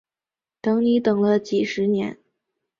[0.61, 2.17] 等你等了几十年